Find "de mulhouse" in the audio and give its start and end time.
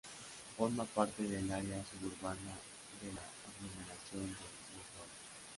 4.23-5.09